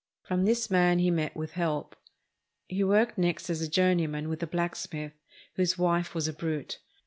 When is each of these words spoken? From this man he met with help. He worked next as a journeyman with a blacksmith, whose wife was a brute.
From 0.23 0.45
this 0.45 0.71
man 0.71 0.97
he 0.97 1.11
met 1.11 1.35
with 1.37 1.51
help. 1.51 1.95
He 2.67 2.83
worked 2.83 3.19
next 3.19 3.51
as 3.51 3.61
a 3.61 3.69
journeyman 3.69 4.29
with 4.29 4.41
a 4.41 4.47
blacksmith, 4.47 5.13
whose 5.57 5.77
wife 5.77 6.15
was 6.15 6.27
a 6.27 6.33
brute. 6.33 6.79